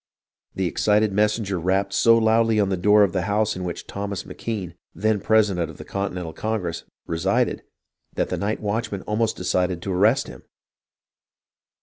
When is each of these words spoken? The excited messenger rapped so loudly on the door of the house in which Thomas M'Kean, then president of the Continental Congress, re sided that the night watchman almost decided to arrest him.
The 0.55 0.65
excited 0.65 1.13
messenger 1.13 1.59
rapped 1.59 1.93
so 1.93 2.17
loudly 2.17 2.59
on 2.59 2.69
the 2.69 2.75
door 2.75 3.03
of 3.03 3.13
the 3.13 3.21
house 3.29 3.55
in 3.55 3.63
which 3.63 3.85
Thomas 3.85 4.25
M'Kean, 4.25 4.73
then 4.95 5.19
president 5.19 5.69
of 5.69 5.77
the 5.77 5.85
Continental 5.85 6.33
Congress, 6.33 6.85
re 7.05 7.19
sided 7.19 7.61
that 8.15 8.29
the 8.29 8.37
night 8.37 8.61
watchman 8.61 9.03
almost 9.03 9.35
decided 9.37 9.79
to 9.83 9.93
arrest 9.93 10.25
him. 10.27 10.41